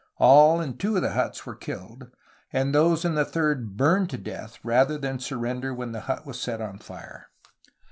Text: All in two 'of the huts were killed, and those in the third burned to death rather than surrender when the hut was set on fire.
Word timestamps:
All 0.17 0.59
in 0.59 0.77
two 0.79 0.95
'of 0.95 1.03
the 1.03 1.11
huts 1.11 1.45
were 1.45 1.53
killed, 1.55 2.09
and 2.51 2.73
those 2.73 3.05
in 3.05 3.13
the 3.13 3.23
third 3.23 3.77
burned 3.77 4.09
to 4.09 4.17
death 4.17 4.57
rather 4.63 4.97
than 4.97 5.19
surrender 5.19 5.75
when 5.75 5.91
the 5.91 6.01
hut 6.09 6.25
was 6.25 6.41
set 6.41 6.59
on 6.59 6.79
fire. 6.79 7.27